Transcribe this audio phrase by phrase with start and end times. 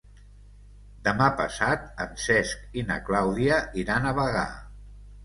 [1.07, 4.47] Demà passat en Cesc i na Clàudia iran a Bagà.